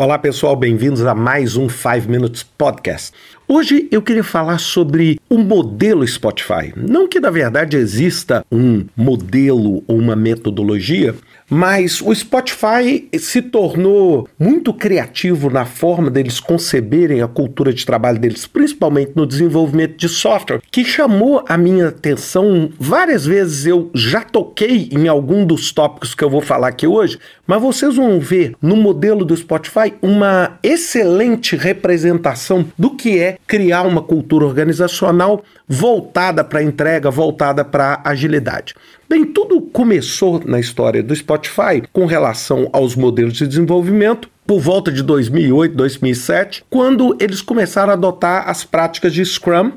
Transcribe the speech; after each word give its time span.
Olá 0.00 0.16
pessoal, 0.16 0.54
bem-vindos 0.54 1.04
a 1.04 1.12
mais 1.12 1.56
um 1.56 1.68
5 1.68 2.08
Minutes 2.08 2.44
Podcast. 2.44 3.10
Hoje 3.50 3.88
eu 3.90 4.02
queria 4.02 4.22
falar 4.22 4.58
sobre 4.58 5.18
o 5.26 5.38
modelo 5.38 6.06
Spotify. 6.06 6.70
Não 6.76 7.08
que 7.08 7.18
na 7.18 7.30
verdade 7.30 7.78
exista 7.78 8.44
um 8.52 8.84
modelo 8.94 9.82
ou 9.86 9.96
uma 9.96 10.14
metodologia, 10.14 11.14
mas 11.48 12.02
o 12.02 12.14
Spotify 12.14 13.08
se 13.18 13.40
tornou 13.40 14.28
muito 14.38 14.74
criativo 14.74 15.48
na 15.48 15.64
forma 15.64 16.10
deles 16.10 16.40
conceberem 16.40 17.22
a 17.22 17.28
cultura 17.28 17.72
de 17.72 17.86
trabalho 17.86 18.18
deles, 18.18 18.46
principalmente 18.46 19.12
no 19.14 19.26
desenvolvimento 19.26 19.96
de 19.96 20.10
software, 20.10 20.60
que 20.70 20.84
chamou 20.84 21.42
a 21.48 21.56
minha 21.56 21.88
atenção 21.88 22.70
várias 22.78 23.24
vezes. 23.24 23.64
Eu 23.64 23.90
já 23.94 24.20
toquei 24.20 24.90
em 24.92 25.08
algum 25.08 25.46
dos 25.46 25.72
tópicos 25.72 26.14
que 26.14 26.22
eu 26.22 26.28
vou 26.28 26.42
falar 26.42 26.68
aqui 26.68 26.86
hoje, 26.86 27.18
mas 27.46 27.62
vocês 27.62 27.96
vão 27.96 28.20
ver 28.20 28.54
no 28.60 28.76
modelo 28.76 29.24
do 29.24 29.34
Spotify 29.34 29.94
uma 30.02 30.58
excelente 30.62 31.56
representação 31.56 32.66
do 32.76 32.90
que 32.90 33.18
é 33.18 33.37
criar 33.46 33.82
uma 33.82 34.02
cultura 34.02 34.44
organizacional 34.44 35.42
voltada 35.66 36.44
para 36.44 36.62
entrega, 36.62 37.10
voltada 37.10 37.64
para 37.64 38.00
agilidade. 38.04 38.74
Bem, 39.08 39.24
tudo 39.24 39.60
começou 39.60 40.42
na 40.44 40.60
história 40.60 41.02
do 41.02 41.16
Spotify 41.16 41.82
com 41.92 42.04
relação 42.04 42.68
aos 42.72 42.94
modelos 42.94 43.34
de 43.34 43.46
desenvolvimento 43.46 44.28
por 44.46 44.60
volta 44.60 44.90
de 44.90 45.02
2008, 45.02 45.74
2007, 45.74 46.64
quando 46.70 47.16
eles 47.20 47.42
começaram 47.42 47.90
a 47.90 47.94
adotar 47.94 48.48
as 48.48 48.64
práticas 48.64 49.12
de 49.12 49.24
Scrum. 49.24 49.72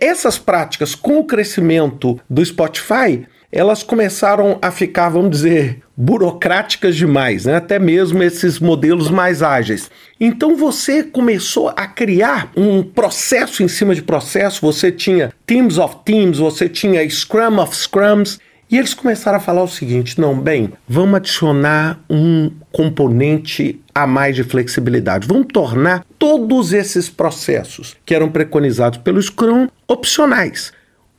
Essas 0.00 0.38
práticas, 0.38 0.94
com 0.94 1.18
o 1.18 1.24
crescimento 1.24 2.18
do 2.28 2.44
Spotify, 2.44 3.26
elas 3.54 3.84
começaram 3.84 4.58
a 4.60 4.72
ficar, 4.72 5.10
vamos 5.10 5.30
dizer, 5.30 5.78
burocráticas 5.96 6.96
demais, 6.96 7.44
né? 7.44 7.54
até 7.54 7.78
mesmo 7.78 8.20
esses 8.20 8.58
modelos 8.58 9.08
mais 9.08 9.44
ágeis. 9.44 9.88
Então 10.18 10.56
você 10.56 11.04
começou 11.04 11.68
a 11.68 11.86
criar 11.86 12.50
um 12.56 12.82
processo 12.82 13.62
em 13.62 13.68
cima 13.68 13.94
de 13.94 14.02
processo, 14.02 14.60
você 14.60 14.90
tinha 14.90 15.32
Teams 15.46 15.78
of 15.78 15.98
Teams, 16.04 16.38
você 16.38 16.68
tinha 16.68 17.08
Scrum 17.08 17.60
of 17.60 17.76
Scrums, 17.76 18.40
e 18.68 18.76
eles 18.76 18.92
começaram 18.92 19.38
a 19.38 19.40
falar 19.40 19.62
o 19.62 19.68
seguinte: 19.68 20.20
não, 20.20 20.36
bem, 20.36 20.72
vamos 20.88 21.14
adicionar 21.14 22.00
um 22.10 22.50
componente 22.72 23.80
a 23.94 24.04
mais 24.04 24.34
de 24.34 24.42
flexibilidade. 24.42 25.28
Vamos 25.28 25.46
tornar 25.52 26.04
todos 26.18 26.72
esses 26.72 27.08
processos 27.08 27.94
que 28.04 28.16
eram 28.16 28.32
preconizados 28.32 28.98
pelo 28.98 29.22
Scrum 29.22 29.68
opcionais. 29.86 30.72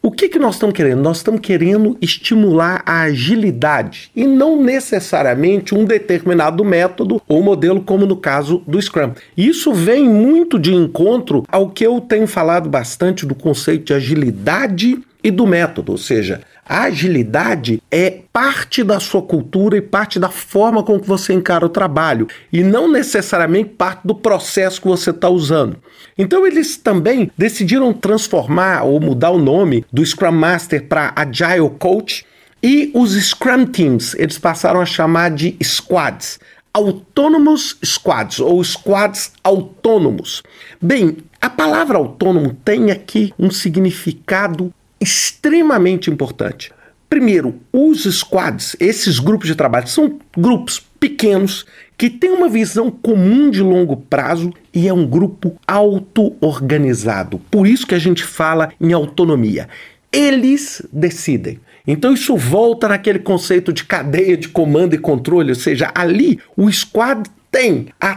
O 0.05 0.11
que, 0.11 0.29
que 0.29 0.37
nós 0.37 0.53
estamos 0.53 0.75
querendo? 0.75 1.01
Nós 1.01 1.17
estamos 1.17 1.41
querendo 1.41 1.97
estimular 1.99 2.83
a 2.85 3.01
agilidade 3.01 4.11
e 4.15 4.27
não 4.27 4.61
necessariamente 4.61 5.73
um 5.73 5.83
determinado 5.83 6.63
método 6.63 7.19
ou 7.27 7.41
modelo, 7.41 7.81
como 7.81 8.05
no 8.05 8.15
caso 8.15 8.61
do 8.67 8.79
Scrum. 8.79 9.13
Isso 9.35 9.73
vem 9.73 10.07
muito 10.07 10.59
de 10.59 10.71
encontro 10.75 11.43
ao 11.47 11.71
que 11.71 11.83
eu 11.83 11.99
tenho 11.99 12.27
falado 12.27 12.69
bastante 12.69 13.25
do 13.25 13.33
conceito 13.33 13.85
de 13.85 13.93
agilidade 13.95 15.01
e 15.25 15.31
do 15.31 15.47
método, 15.47 15.91
ou 15.91 15.97
seja, 15.97 16.41
a 16.63 16.83
agilidade 16.83 17.81
é 17.89 18.19
parte 18.31 18.83
da 18.83 18.99
sua 18.99 19.23
cultura 19.23 19.75
e 19.75 19.81
parte 19.81 20.19
da 20.19 20.29
forma 20.29 20.83
com 20.83 20.99
que 20.99 21.07
você 21.07 21.33
encara 21.33 21.65
o 21.65 21.69
trabalho, 21.69 22.27
e 22.53 22.63
não 22.63 22.87
necessariamente 22.87 23.71
parte 23.71 24.01
do 24.05 24.13
processo 24.13 24.79
que 24.79 24.87
você 24.87 25.09
está 25.09 25.27
usando. 25.27 25.77
Então, 26.15 26.45
eles 26.45 26.77
também 26.77 27.31
decidiram 27.35 27.91
transformar 27.91 28.83
ou 28.83 28.99
mudar 28.99 29.31
o 29.31 29.39
nome 29.39 29.83
do 29.91 30.05
Scrum 30.05 30.31
Master 30.31 30.87
para 30.87 31.11
Agile 31.15 31.71
Coach. 31.79 32.23
E 32.61 32.91
os 32.93 33.13
Scrum 33.13 33.65
Teams, 33.65 34.13
eles 34.19 34.37
passaram 34.37 34.79
a 34.79 34.85
chamar 34.85 35.31
de 35.31 35.57
squads. 35.63 36.39
Autônomos 36.71 37.77
squads 37.83 38.39
ou 38.39 38.63
squads 38.63 39.31
autônomos. 39.43 40.43
Bem, 40.79 41.17
a 41.41 41.49
palavra 41.49 41.97
autônomo 41.97 42.57
tem 42.65 42.91
aqui 42.91 43.33
um 43.37 43.51
significado 43.51 44.73
extremamente 44.99 46.09
importante. 46.09 46.71
Primeiro, 47.09 47.59
os 47.71 48.03
squads, 48.03 48.75
esses 48.79 49.19
grupos 49.19 49.47
de 49.47 49.55
trabalho, 49.55 49.87
são 49.87 50.19
grupos 50.35 50.83
pequenos 50.99 51.65
que 51.97 52.09
têm 52.09 52.31
uma 52.31 52.49
visão 52.49 52.91
comum 52.91 53.49
de 53.49 53.61
longo 53.61 53.95
prazo 53.95 54.51
e 54.73 54.87
é 54.87 54.93
um 54.93 55.05
grupo 55.05 55.55
auto-organizado. 55.67 57.39
Por 57.49 57.67
isso 57.67 57.87
que 57.87 57.95
a 57.95 57.99
gente 57.99 58.23
fala 58.23 58.71
em 58.81 58.91
autonomia. 58.91 59.69
Eles 60.11 60.81
decidem. 60.91 61.59
Então 61.87 62.13
isso 62.13 62.35
volta 62.35 62.87
naquele 62.87 63.19
conceito 63.19 63.71
de 63.71 63.83
cadeia 63.83 64.35
de 64.35 64.49
comando 64.49 64.95
e 64.95 64.97
controle, 64.97 65.49
ou 65.49 65.55
seja, 65.55 65.91
ali 65.93 66.39
o 66.57 66.71
squad 66.71 67.29
tem 67.51 67.87
a 68.01 68.15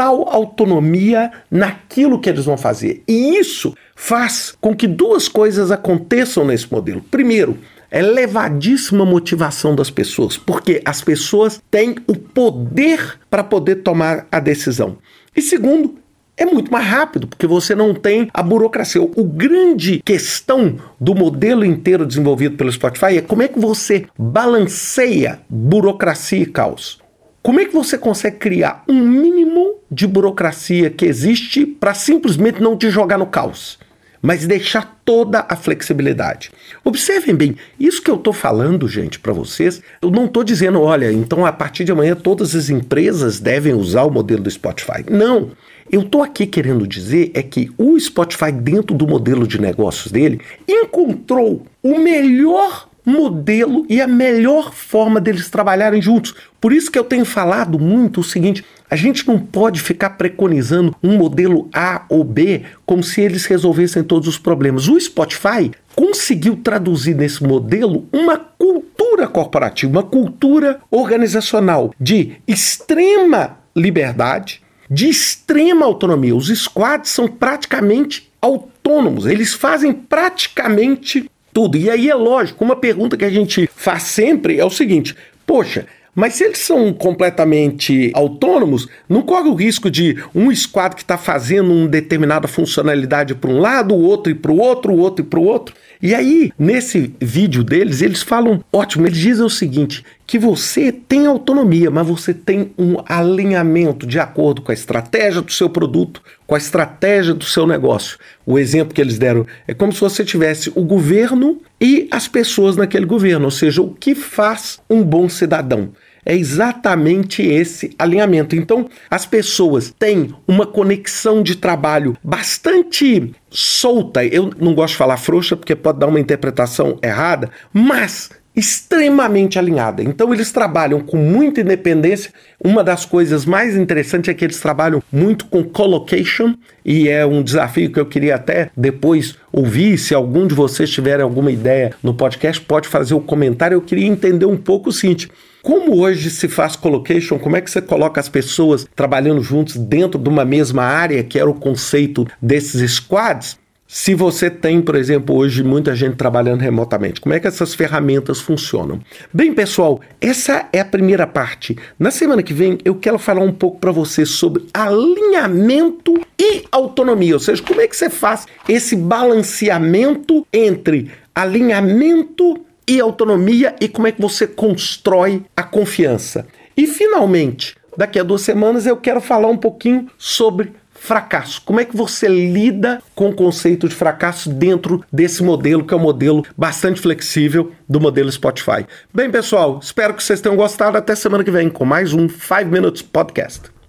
total 0.00 0.26
autonomia 0.30 1.30
naquilo 1.50 2.18
que 2.18 2.30
eles 2.30 2.46
vão 2.46 2.56
fazer. 2.56 3.02
E 3.06 3.36
isso 3.36 3.74
faz 3.94 4.54
com 4.58 4.74
que 4.74 4.86
duas 4.86 5.28
coisas 5.28 5.70
aconteçam 5.70 6.42
nesse 6.42 6.72
modelo. 6.72 7.02
Primeiro, 7.10 7.58
elevadíssima 7.92 9.04
motivação 9.04 9.74
das 9.74 9.90
pessoas, 9.90 10.38
porque 10.38 10.80
as 10.86 11.02
pessoas 11.02 11.60
têm 11.70 11.96
o 12.06 12.16
poder 12.16 13.18
para 13.28 13.44
poder 13.44 13.76
tomar 13.76 14.26
a 14.32 14.40
decisão. 14.40 14.96
E 15.36 15.42
segundo, 15.42 15.96
é 16.34 16.46
muito 16.46 16.72
mais 16.72 16.86
rápido, 16.86 17.26
porque 17.26 17.46
você 17.46 17.74
não 17.74 17.92
tem 17.92 18.30
a 18.32 18.42
burocracia. 18.42 19.02
O 19.02 19.24
grande 19.24 20.00
questão 20.02 20.76
do 20.98 21.14
modelo 21.14 21.62
inteiro 21.62 22.06
desenvolvido 22.06 22.56
pelo 22.56 22.72
Spotify 22.72 23.18
é 23.18 23.20
como 23.20 23.42
é 23.42 23.48
que 23.48 23.58
você 23.58 24.06
balanceia 24.18 25.40
burocracia 25.50 26.38
e 26.40 26.46
caos. 26.46 27.00
Como 27.42 27.58
é 27.58 27.64
que 27.64 27.72
você 27.72 27.96
consegue 27.96 28.36
criar 28.36 28.84
um 28.86 29.00
mínimo 29.00 29.76
de 29.90 30.06
burocracia 30.06 30.90
que 30.90 31.06
existe 31.06 31.64
para 31.64 31.94
simplesmente 31.94 32.60
não 32.60 32.76
te 32.76 32.90
jogar 32.90 33.16
no 33.16 33.24
caos, 33.24 33.78
mas 34.20 34.46
deixar 34.46 35.00
toda 35.06 35.46
a 35.48 35.56
flexibilidade? 35.56 36.52
Observem 36.84 37.34
bem, 37.34 37.56
isso 37.78 38.02
que 38.02 38.10
eu 38.10 38.16
estou 38.16 38.34
falando, 38.34 38.86
gente, 38.86 39.18
para 39.18 39.32
vocês, 39.32 39.80
eu 40.02 40.10
não 40.10 40.26
estou 40.26 40.44
dizendo, 40.44 40.82
olha, 40.82 41.10
então 41.10 41.46
a 41.46 41.52
partir 41.52 41.82
de 41.84 41.92
amanhã 41.92 42.14
todas 42.14 42.54
as 42.54 42.68
empresas 42.68 43.40
devem 43.40 43.72
usar 43.72 44.02
o 44.02 44.10
modelo 44.10 44.42
do 44.42 44.50
Spotify. 44.50 45.02
Não. 45.08 45.52
Eu 45.90 46.02
estou 46.02 46.22
aqui 46.22 46.46
querendo 46.46 46.86
dizer 46.86 47.30
é 47.32 47.42
que 47.42 47.70
o 47.78 47.98
Spotify, 47.98 48.52
dentro 48.52 48.94
do 48.94 49.08
modelo 49.08 49.46
de 49.46 49.58
negócios 49.58 50.12
dele, 50.12 50.42
encontrou 50.68 51.66
o 51.82 51.98
melhor 51.98 52.89
modelo 53.04 53.84
e 53.88 54.00
a 54.00 54.06
melhor 54.06 54.72
forma 54.72 55.20
deles 55.20 55.50
trabalharem 55.50 56.00
juntos. 56.00 56.34
Por 56.60 56.72
isso 56.72 56.90
que 56.90 56.98
eu 56.98 57.04
tenho 57.04 57.24
falado 57.24 57.78
muito 57.78 58.20
o 58.20 58.24
seguinte: 58.24 58.64
a 58.90 58.96
gente 58.96 59.26
não 59.26 59.38
pode 59.38 59.80
ficar 59.80 60.10
preconizando 60.10 60.94
um 61.02 61.16
modelo 61.16 61.68
A 61.72 62.04
ou 62.08 62.24
B 62.24 62.62
como 62.84 63.02
se 63.02 63.20
eles 63.20 63.46
resolvessem 63.46 64.02
todos 64.02 64.28
os 64.28 64.38
problemas. 64.38 64.88
O 64.88 65.00
Spotify 65.00 65.70
conseguiu 65.94 66.56
traduzir 66.56 67.14
nesse 67.14 67.42
modelo 67.42 68.08
uma 68.12 68.36
cultura 68.36 69.28
corporativa, 69.28 69.92
uma 69.92 70.02
cultura 70.02 70.80
organizacional 70.90 71.94
de 72.00 72.36
extrema 72.46 73.58
liberdade, 73.76 74.60
de 74.90 75.08
extrema 75.08 75.86
autonomia. 75.86 76.34
Os 76.34 76.48
squads 76.48 77.10
são 77.10 77.28
praticamente 77.28 78.30
autônomos, 78.42 79.26
eles 79.26 79.52
fazem 79.52 79.92
praticamente 79.92 81.30
tudo. 81.60 81.76
E 81.76 81.90
aí 81.90 82.08
é 82.08 82.14
lógico, 82.14 82.64
uma 82.64 82.76
pergunta 82.76 83.18
que 83.18 83.24
a 83.24 83.30
gente 83.30 83.68
faz 83.74 84.04
sempre 84.04 84.58
é 84.58 84.64
o 84.64 84.70
seguinte: 84.70 85.14
poxa, 85.46 85.86
mas 86.14 86.34
se 86.34 86.44
eles 86.44 86.58
são 86.58 86.90
completamente 86.92 88.10
autônomos, 88.14 88.88
não 89.06 89.20
corre 89.20 89.48
o 89.48 89.54
risco 89.54 89.90
de 89.90 90.16
um 90.34 90.54
squad 90.54 90.96
que 90.96 91.02
está 91.02 91.18
fazendo 91.18 91.70
uma 91.70 91.88
determinada 91.88 92.48
funcionalidade 92.48 93.34
para 93.34 93.50
um 93.50 93.58
lado, 93.58 93.94
o 93.94 94.02
outro 94.02 94.32
e 94.32 94.34
para 94.34 94.50
o 94.50 94.58
outro, 94.58 94.92
o 94.92 94.98
outro 94.98 95.24
e 95.24 95.28
para 95.28 95.38
o 95.38 95.44
outro. 95.44 95.74
E 96.02 96.14
aí, 96.14 96.50
nesse 96.58 97.14
vídeo 97.20 97.62
deles, 97.62 98.00
eles 98.00 98.22
falam, 98.22 98.64
ótimo, 98.72 99.06
eles 99.06 99.18
dizem 99.18 99.44
o 99.44 99.50
seguinte, 99.50 100.02
que 100.30 100.38
você 100.38 100.92
tem 100.92 101.26
autonomia, 101.26 101.90
mas 101.90 102.06
você 102.06 102.32
tem 102.32 102.70
um 102.78 102.98
alinhamento 103.04 104.06
de 104.06 104.20
acordo 104.20 104.62
com 104.62 104.70
a 104.70 104.74
estratégia 104.74 105.42
do 105.42 105.50
seu 105.50 105.68
produto, 105.68 106.22
com 106.46 106.54
a 106.54 106.58
estratégia 106.58 107.34
do 107.34 107.44
seu 107.44 107.66
negócio. 107.66 108.16
O 108.46 108.56
exemplo 108.56 108.94
que 108.94 109.00
eles 109.00 109.18
deram 109.18 109.44
é 109.66 109.74
como 109.74 109.92
se 109.92 110.00
você 110.00 110.24
tivesse 110.24 110.70
o 110.76 110.84
governo 110.84 111.60
e 111.80 112.06
as 112.12 112.28
pessoas 112.28 112.76
naquele 112.76 113.06
governo, 113.06 113.46
ou 113.46 113.50
seja, 113.50 113.82
o 113.82 113.92
que 113.92 114.14
faz 114.14 114.78
um 114.88 115.02
bom 115.02 115.28
cidadão 115.28 115.90
é 116.24 116.36
exatamente 116.36 117.42
esse 117.42 117.94
alinhamento. 117.98 118.54
Então, 118.54 118.88
as 119.10 119.26
pessoas 119.26 119.92
têm 119.98 120.34
uma 120.46 120.66
conexão 120.66 121.42
de 121.42 121.56
trabalho 121.56 122.16
bastante 122.22 123.32
solta. 123.50 124.24
Eu 124.24 124.50
não 124.60 124.74
gosto 124.74 124.92
de 124.92 124.98
falar 124.98 125.16
frouxa 125.16 125.56
porque 125.56 125.74
pode 125.74 125.98
dar 125.98 126.06
uma 126.06 126.20
interpretação 126.20 126.98
errada, 127.02 127.50
mas 127.72 128.30
extremamente 128.54 129.58
alinhada. 129.58 130.02
Então 130.02 130.34
eles 130.34 130.50
trabalham 130.50 131.00
com 131.00 131.16
muita 131.16 131.60
independência. 131.60 132.32
Uma 132.62 132.82
das 132.82 133.04
coisas 133.04 133.44
mais 133.44 133.76
interessantes 133.76 134.28
é 134.28 134.34
que 134.34 134.44
eles 134.44 134.60
trabalham 134.60 135.02
muito 135.10 135.46
com 135.46 135.62
collocation 135.62 136.54
e 136.84 137.08
é 137.08 137.24
um 137.24 137.42
desafio 137.42 137.90
que 137.90 138.00
eu 138.00 138.06
queria 138.06 138.34
até 138.34 138.70
depois 138.76 139.36
ouvir. 139.52 139.96
Se 139.98 140.14
algum 140.14 140.46
de 140.46 140.54
vocês 140.54 140.90
tiver 140.90 141.20
alguma 141.20 141.50
ideia 141.50 141.92
no 142.02 142.12
podcast, 142.12 142.60
pode 142.60 142.88
fazer 142.88 143.14
o 143.14 143.18
um 143.18 143.22
comentário. 143.22 143.76
Eu 143.76 143.82
queria 143.82 144.06
entender 144.06 144.46
um 144.46 144.56
pouco 144.56 144.90
o 144.90 144.92
seguinte: 144.92 145.30
como 145.62 146.00
hoje 146.00 146.30
se 146.30 146.48
faz 146.48 146.76
colocation, 146.76 147.38
como 147.38 147.56
é 147.56 147.60
que 147.60 147.70
você 147.70 147.80
coloca 147.80 148.20
as 148.20 148.28
pessoas 148.28 148.86
trabalhando 148.96 149.42
juntos 149.42 149.76
dentro 149.76 150.18
de 150.18 150.28
uma 150.28 150.44
mesma 150.44 150.82
área, 150.82 151.22
que 151.22 151.38
era 151.38 151.48
o 151.48 151.54
conceito 151.54 152.26
desses 152.40 152.90
squads. 152.92 153.58
Se 153.92 154.14
você 154.14 154.48
tem, 154.48 154.80
por 154.80 154.94
exemplo, 154.94 155.34
hoje 155.34 155.64
muita 155.64 155.96
gente 155.96 156.14
trabalhando 156.14 156.60
remotamente, 156.60 157.20
como 157.20 157.34
é 157.34 157.40
que 157.40 157.48
essas 157.48 157.74
ferramentas 157.74 158.40
funcionam? 158.40 159.00
Bem, 159.34 159.52
pessoal, 159.52 160.00
essa 160.20 160.68
é 160.72 160.78
a 160.78 160.84
primeira 160.84 161.26
parte. 161.26 161.76
Na 161.98 162.12
semana 162.12 162.40
que 162.40 162.54
vem 162.54 162.78
eu 162.84 162.94
quero 162.94 163.18
falar 163.18 163.40
um 163.40 163.50
pouco 163.50 163.80
para 163.80 163.90
você 163.90 164.24
sobre 164.24 164.64
alinhamento 164.72 166.14
e 166.38 166.62
autonomia, 166.70 167.34
ou 167.34 167.40
seja, 167.40 167.60
como 167.64 167.80
é 167.80 167.88
que 167.88 167.96
você 167.96 168.08
faz 168.08 168.46
esse 168.68 168.94
balanceamento 168.94 170.46
entre 170.52 171.10
alinhamento 171.34 172.64
e 172.86 173.00
autonomia 173.00 173.74
e 173.80 173.88
como 173.88 174.06
é 174.06 174.12
que 174.12 174.22
você 174.22 174.46
constrói 174.46 175.42
a 175.56 175.64
confiança. 175.64 176.46
E 176.76 176.86
finalmente, 176.86 177.74
daqui 177.96 178.20
a 178.20 178.22
duas 178.22 178.42
semanas 178.42 178.86
eu 178.86 178.96
quero 178.96 179.20
falar 179.20 179.48
um 179.48 179.56
pouquinho 179.56 180.06
sobre 180.16 180.74
fracasso. 181.00 181.62
Como 181.64 181.80
é 181.80 181.84
que 181.84 181.96
você 181.96 182.28
lida 182.28 183.02
com 183.14 183.30
o 183.30 183.34
conceito 183.34 183.88
de 183.88 183.94
fracasso 183.94 184.50
dentro 184.50 185.02
desse 185.10 185.42
modelo, 185.42 185.84
que 185.84 185.94
é 185.94 185.96
um 185.96 186.00
modelo 186.00 186.44
bastante 186.56 187.00
flexível 187.00 187.72
do 187.88 187.98
modelo 187.98 188.30
Spotify? 188.30 188.86
Bem, 189.12 189.30
pessoal, 189.30 189.80
espero 189.82 190.12
que 190.12 190.22
vocês 190.22 190.42
tenham 190.42 190.56
gostado. 190.56 190.98
Até 190.98 191.16
semana 191.16 191.42
que 191.42 191.50
vem 191.50 191.70
com 191.70 191.86
mais 191.86 192.12
um 192.12 192.28
5 192.28 192.66
Minutes 192.66 193.00
Podcast. 193.00 193.79